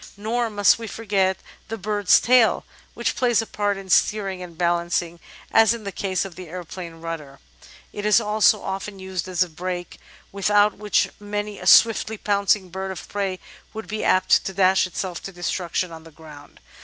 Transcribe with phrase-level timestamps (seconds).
[0.17, 2.65] Nor must we forget the bird's tail,
[2.95, 5.19] which plays a part in steering and balancing
[5.51, 7.37] as in the case of the aeroplane rudder;
[7.93, 9.99] it is also often used as a brake,
[10.31, 13.39] without which many a swiftly pouncing bird of prey
[13.75, 16.59] would be apt to dash itself to destruction on the ground.